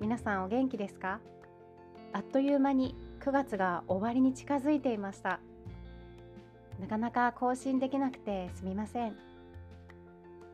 [0.00, 1.20] 皆さんお元気ですか？
[2.12, 5.40] あっという間に9月が終わりに近づいていました。
[6.80, 9.16] なかなか更新できなくてすみません。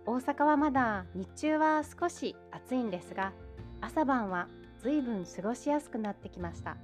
[0.07, 3.33] 大阪はまだ日中は少し暑いんですが
[3.81, 4.48] 朝晩は
[4.83, 6.77] ずいぶん過ごしやすくなってきました。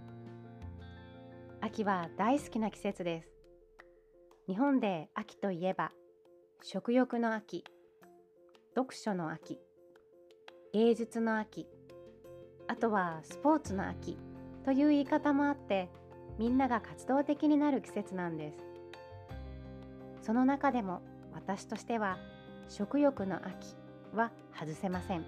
[1.60, 3.28] 秋は大好きな季節です。
[4.48, 5.92] 日本で秋といえば
[6.62, 7.64] 食欲の秋
[8.74, 9.58] 読書の秋
[10.72, 11.66] 芸術の秋
[12.68, 14.18] あとはスポーツの秋
[14.64, 15.88] という言い方もあって
[16.38, 18.58] みんなが活動的になる季節なんです。
[20.22, 22.18] その中でも私としては
[22.68, 23.76] 食欲の秋
[24.12, 25.24] は外せません。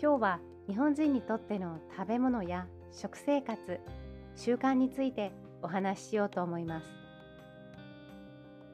[0.00, 3.80] 今日は日本人にとっての食べ物や食生活
[4.36, 6.86] 習慣についてお話ししようと思います。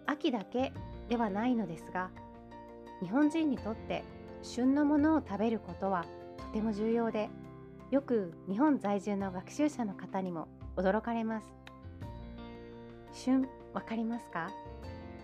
[0.07, 0.73] 秋だけ
[1.09, 2.11] ではないのですが
[3.01, 4.05] 日本人にとって
[4.43, 6.05] 旬のものを食べることは
[6.47, 7.31] とても重要で
[7.91, 11.47] よく日本在住の学習者の方にも驚かれます。
[13.13, 14.51] 旬わかりますか？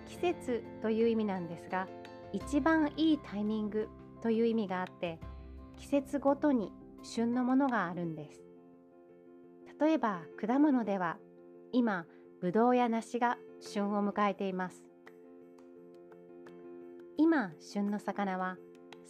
[0.06, 1.86] 季節という意味なんですが
[2.32, 3.88] 一番いいタイミング
[4.22, 5.18] という意味があって
[5.76, 8.40] 季節ごとに旬のものがあるんです。
[9.80, 11.18] 例えば果物では
[11.72, 12.06] 今
[12.40, 14.82] ぶどうや梨が旬を迎えています。
[17.16, 18.56] 今旬の魚は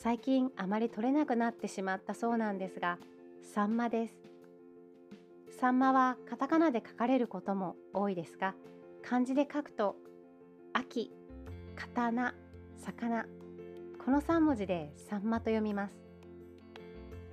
[0.00, 2.98] 最近あまり取れなくなってしまったそうなんですが
[3.42, 4.14] サンマです。
[5.61, 8.55] サンマはカタカナで書かれることも多いですが
[9.02, 9.96] 漢字で書くと
[10.73, 11.11] 秋
[11.74, 12.33] 刀
[12.77, 13.27] 魚。
[14.05, 15.95] この3文字でサンマと読みます。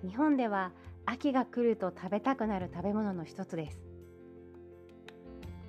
[0.04, 0.72] 日本では
[1.06, 3.80] 秋が来ると食べたくなる食べ物の一つです。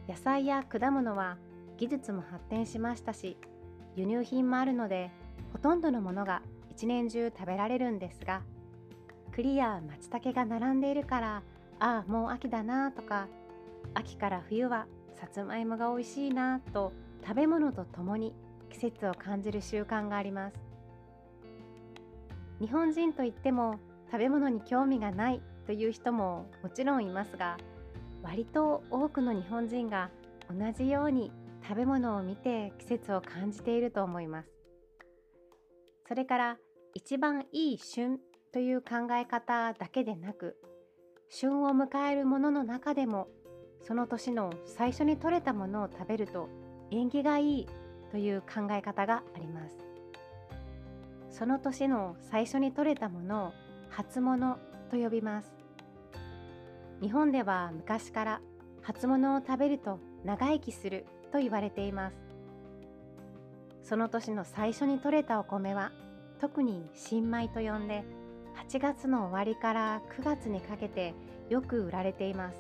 [0.09, 1.37] 野菜や果物は
[1.77, 3.37] 技術も発展しましたし
[3.97, 5.11] 輸入品もあるので
[5.53, 6.41] ほとんどのものが
[6.77, 8.43] 一年中食べられるんですが
[9.33, 11.43] 栗や松茸が並んでいるから
[11.81, 13.29] ああもう秋だなとか
[13.95, 14.87] 秋から冬は
[15.19, 16.93] さつまいもが美味しいなと
[17.23, 18.35] 食べ物とともに
[18.69, 20.57] 季節を感じる習慣があります。
[22.61, 23.79] 日本人といっても
[24.13, 27.57] 食べ物に興味がないという人ももちろんいますが
[28.23, 30.11] 割と多くの日本人が
[30.51, 31.33] 同じように
[31.63, 34.66] 食べ物を見て季節を感じていると思います。
[36.07, 36.59] それから
[36.95, 38.19] 一番いい旬
[38.53, 40.57] という考え方だけでなく
[41.29, 43.29] 旬を迎えるものの中でも
[43.83, 46.49] その年の最初に採れたものを食べると
[46.91, 47.67] 縁起がいい
[48.11, 49.77] という考え方があります。
[51.29, 53.53] その年の最初に採れたものを
[53.91, 54.59] 初物
[54.91, 55.53] と呼びます。
[57.03, 58.41] 日本では昔から
[58.81, 62.26] 初物を食べると長生きすると言われています。
[63.89, 65.93] その年の最初に採れたお米は
[66.41, 68.03] 特に新米と呼んで
[68.69, 71.15] 8月の終わりから9月にかけて
[71.49, 72.59] よく売られています。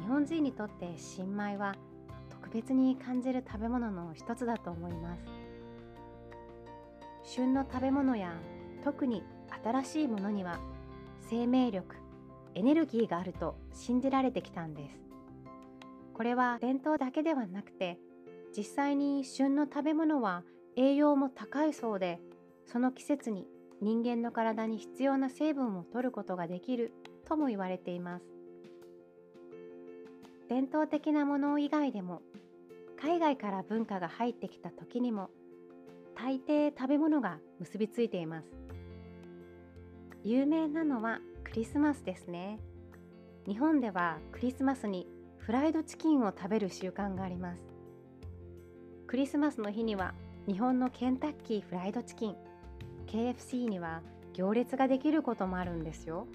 [0.00, 1.76] 日本人にとって新米は
[2.28, 5.22] 特別に感じる食べ物の一つだと思います。
[7.22, 8.32] 旬の食べ物や
[8.82, 9.22] 特に
[9.62, 10.58] 新しいものには
[11.20, 11.94] 生命力
[12.56, 14.98] エネルギーがあると信じられてきたんです。
[16.14, 18.00] これは伝統だけではなくて
[18.56, 20.42] 実際に旬の食べ物は
[20.76, 22.20] 栄養も高いそうで
[22.66, 23.46] その季節に
[23.80, 26.92] 人間の体に必要な成分を取ることができる
[27.26, 28.24] とも言われています。
[30.48, 32.22] 伝統的なもの以外でも
[33.00, 35.30] 海外から文化が入ってきた時にも
[36.14, 38.46] 大抵食べ物が結びついています。
[40.22, 42.58] 有名なのはクリスマスですね。
[43.46, 45.06] 日本ではクリスマスに
[45.38, 47.69] フライドチキンを食べる習慣があります。
[49.10, 50.14] クリスマスの日には
[50.46, 52.36] 日本のケンタッキーフライドチキン
[53.08, 54.02] KFC には
[54.34, 56.28] 行列ができることもあるんですよ。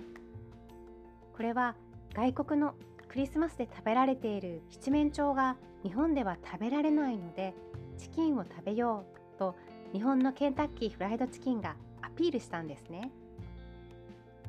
[1.38, 1.78] これは
[2.14, 2.76] 外国の
[3.08, 7.54] クリスマスで食べられている七面鳥が日本では食べられないので
[7.98, 9.06] チキンを食べよ
[9.36, 9.56] うと
[9.94, 13.10] 日本のケンタッキーフライドチキンがアピールしたんですね。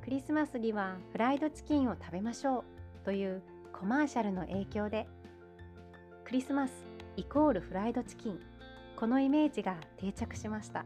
[0.03, 2.65] クリスマスにはフライドチキンを食べましょ
[3.03, 3.41] うという
[3.73, 5.07] コマーシャルの影響で
[6.25, 6.86] クリスマス
[7.17, 8.39] イコールフライドチキン。
[8.95, 10.85] このイメージが定着しました。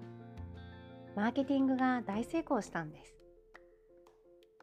[1.17, 3.17] マーケティングが大成功したんです。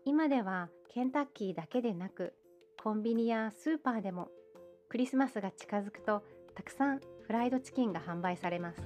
[0.06, 2.34] 今ではケンタッキーだけでなく
[2.82, 4.30] コンビニやスーパーでも
[4.88, 6.24] クリスマスが近づくと
[6.56, 8.82] たくさんフライドチキンが販売されます。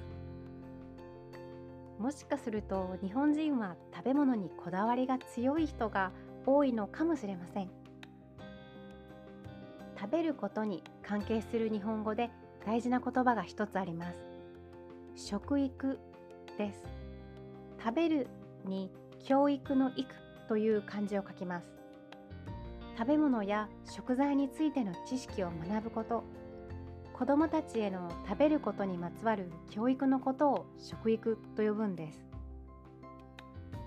[2.00, 6.10] もしかすると日本人は食べ物にこだわりが強い人が
[6.46, 7.70] 多いのかもしれません。
[9.96, 12.28] 食べることに関係する日本語で
[12.64, 14.18] 大事な言葉が一つあります。
[15.16, 15.98] 食育
[16.58, 16.84] です。
[17.78, 18.28] 食べる
[18.64, 18.90] に
[19.24, 20.08] 教育の育
[20.48, 21.66] という漢字を書きます。
[22.96, 26.24] 食べ物や食材についての知識を学ぶこと。
[27.12, 32.32] 子どもたちへの食べることにまつわる教育のことを食育と呼ぶんです。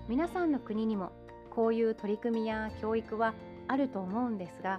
[0.08, 1.10] 皆さんの国にも
[1.50, 3.34] こういう取り組みや教育は
[3.66, 4.78] あると思うんですが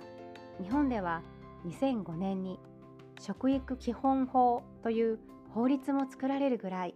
[0.62, 1.22] 日本では
[1.66, 2.60] 2005年に
[3.20, 5.20] 食育基本法という
[5.50, 6.96] 法律も作られるぐらい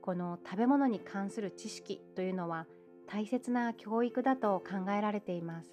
[0.00, 2.66] この食べ物に関する知識というのは
[3.08, 5.70] 大切な教育だと考えられています。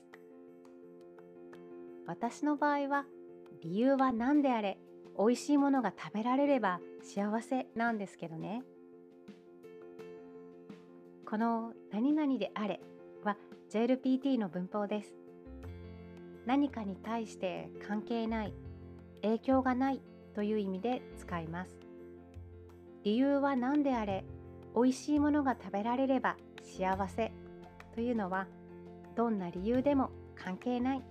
[2.05, 3.05] 私の場合は
[3.61, 4.77] 理由は何であれ
[5.17, 8.63] 美味しいものが食べられれば幸せなんですけどね。
[11.29, 12.81] この何々であれ
[13.23, 13.37] は
[13.71, 15.15] JLPT の文法です。
[16.45, 18.53] 何かに対して関係ない
[19.23, 20.01] 影響がない
[20.35, 21.79] という意味で使います。
[23.03, 24.23] 理由は何であれ
[24.75, 27.31] 美味しいものが食べられれば幸せ
[27.95, 28.47] というのは
[29.15, 31.03] どんな理由でも関係ない。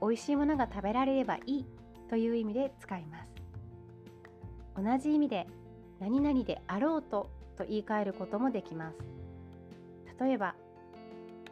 [0.00, 1.66] 美味しいものが食べられればいい
[2.08, 3.30] という意味で使います。
[4.76, 5.46] 同じ意味で
[5.98, 8.96] 何々であろうとと言い換えることもできます。
[10.18, 10.54] 例えば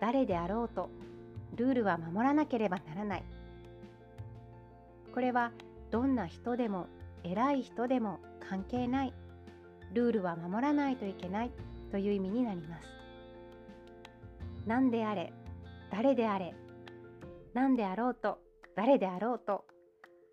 [0.00, 0.88] 誰であろうと
[1.56, 3.24] ルールは守らなければならない。
[5.18, 5.50] これは
[5.90, 6.86] どんな人でも
[7.24, 9.12] 偉い人でも関係ない。
[9.92, 11.50] ルールは守らないといけない。
[11.90, 12.86] という意味になります。
[14.64, 15.32] 何であれ
[15.90, 16.54] 誰であれ
[17.52, 18.38] 何であろうと
[18.76, 19.64] 誰であろうと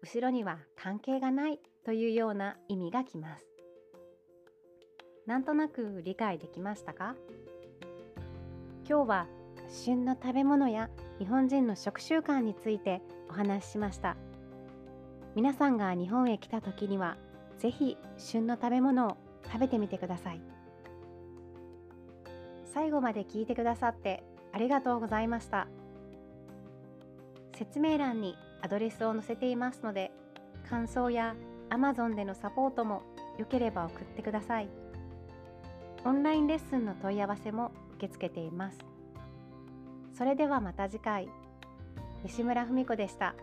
[0.04, 1.60] 後ろには関係がない。
[1.84, 3.44] というような意味がきます。
[5.26, 7.16] なんとなく理解できましたか？
[8.88, 9.28] 今日は
[9.68, 13.02] 旬の食べ物や日本人の食習慣について
[13.32, 14.16] お話ししました。
[15.36, 17.18] 皆さんが日本へ来た時には
[17.60, 20.42] 是非旬の食べ物を食べてみてください。
[22.74, 24.24] 最後まで聞いてくださって
[24.54, 25.68] ありがとうございました。
[27.58, 30.12] 説明欄にアドレスを載せていますので
[30.70, 31.36] 感想や
[31.70, 33.04] Amazon でのサポートも
[33.38, 34.70] よければ送ってください。
[36.06, 38.78] オンラインレッスンの問い合わせも受け付けています。
[40.18, 41.28] それではまた次回。
[42.24, 43.36] 西村文子でした。